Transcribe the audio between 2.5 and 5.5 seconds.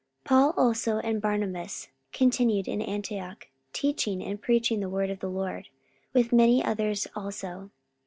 in Antioch, teaching and preaching the word of the